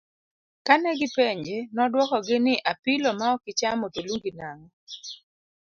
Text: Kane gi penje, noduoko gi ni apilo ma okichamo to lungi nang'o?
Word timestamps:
Kane 0.65 0.91
gi 0.99 1.07
penje, 1.15 1.57
noduoko 1.75 2.17
gi 2.27 2.37
ni 2.45 2.53
apilo 2.71 3.09
ma 3.19 3.27
okichamo 3.35 3.85
to 3.93 3.99
lungi 4.07 4.31
nang'o? 4.39 4.67